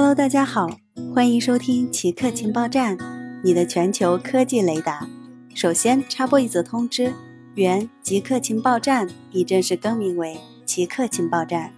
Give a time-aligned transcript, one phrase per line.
[0.00, 0.70] Hello，大家好，
[1.12, 2.96] 欢迎收听奇客情报站，
[3.42, 5.08] 你的全球科技雷达。
[5.56, 7.12] 首先插播一则通知：
[7.56, 11.74] 原极客情报站已正式更名为奇客情报站，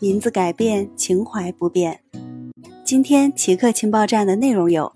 [0.00, 2.00] 名字改变，情怀不变。
[2.84, 4.92] 今天奇客情报站的内容有：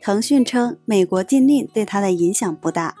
[0.00, 2.94] 腾讯称美国禁令对它的影响不大。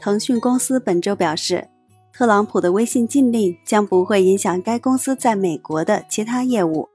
[0.00, 1.66] 腾讯公司本周表示，
[2.12, 6.88] 特朗普的微信禁令将不会影响该公司在美国的其他业务。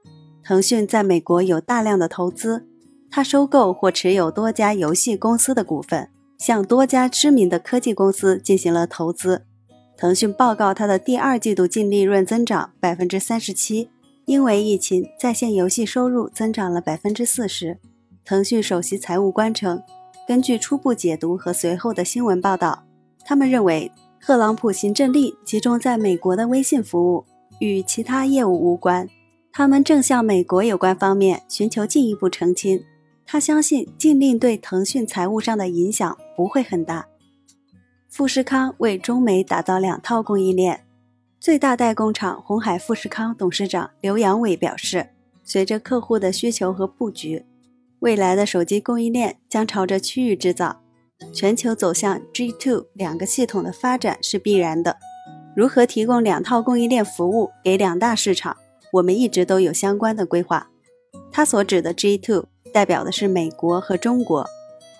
[0.50, 2.66] 腾讯在美国有大量的投资，
[3.08, 9.44] 它收购或持有多家游戏公司的股份，向多家知名的科技公司进行了投资。
[9.96, 13.90] 腾讯报告它的第二季度净利润增长百分之三十七，
[14.24, 17.78] 因为疫情，在线游戏收入增长了百分之四十。
[18.24, 19.80] 腾讯首席财务官称，
[20.26, 22.82] 根据初步解读和随后的新闻报道，
[23.24, 27.24] 他们认为特朗普行政令集中在美国的微信服务，
[27.60, 29.08] 与其他业务无关。
[29.52, 32.84] 他们正向美国有关方面寻求进一步澄清。
[33.26, 37.06] 他相信禁令对腾讯财务上的影响不会很大。
[38.08, 40.84] 富士康为中美打造两套供应链。
[41.38, 45.10] 最大代工厂红海富士康董事长刘扬伟表示，
[45.44, 47.44] 随着客户的需求和布局，
[48.00, 50.82] 未来的手机供应链将朝着区域制造、
[51.32, 54.96] 全球走向 G2 两个系统的发展是必然的。
[55.54, 58.56] 如何提供两套供应链服务给两大市场？
[58.92, 60.68] 我们一直都有相关的规划。
[61.32, 64.46] 他所指的 G2 代表的是美国和中国。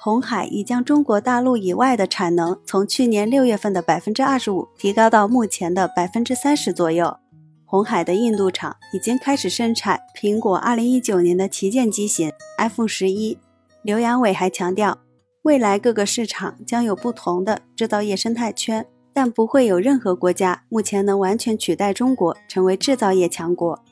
[0.03, 7.19] 红海已将中国大陆以外的产能从去年六月份的百分之二十五提高到目前的百分之三十左右。
[7.67, 13.37] 红海的印度厂已经开始生产苹果二零一九年的旗舰机型 iPhone 十一。
[13.83, 14.99] 刘扬伟还强调，
[15.43, 18.87] 未来各个市场将有不同的制造业生态圈。
[19.13, 23.83] 但不会有任何国家目前能完全取代中国成为制造业强国。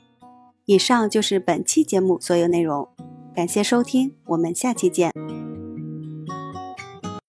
[0.67, 2.89] 以上就是本期节目所有内容，
[3.35, 5.13] 感谢收听，我们下期见。